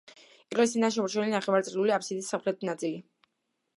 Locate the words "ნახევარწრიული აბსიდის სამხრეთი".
1.37-2.71